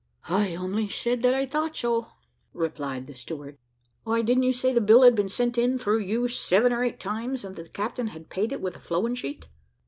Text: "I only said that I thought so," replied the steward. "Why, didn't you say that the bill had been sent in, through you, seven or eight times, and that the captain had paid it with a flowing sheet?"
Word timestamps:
"I 0.29 0.55
only 0.55 0.89
said 0.89 1.21
that 1.21 1.35
I 1.35 1.45
thought 1.45 1.75
so," 1.75 2.07
replied 2.55 3.05
the 3.05 3.13
steward. 3.13 3.59
"Why, 4.03 4.23
didn't 4.23 4.41
you 4.41 4.51
say 4.51 4.69
that 4.69 4.79
the 4.79 4.83
bill 4.83 5.03
had 5.03 5.13
been 5.13 5.29
sent 5.29 5.59
in, 5.59 5.77
through 5.77 5.99
you, 5.99 6.27
seven 6.27 6.73
or 6.73 6.83
eight 6.83 6.99
times, 6.99 7.45
and 7.45 7.55
that 7.55 7.61
the 7.63 7.69
captain 7.69 8.07
had 8.07 8.27
paid 8.27 8.51
it 8.51 8.61
with 8.61 8.75
a 8.75 8.79
flowing 8.79 9.13
sheet?" 9.13 9.45